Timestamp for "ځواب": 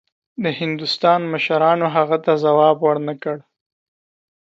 2.43-2.77